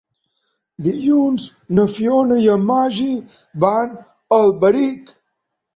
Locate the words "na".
1.79-1.85